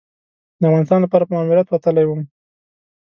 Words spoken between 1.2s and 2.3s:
په ماموریت وتلی وم.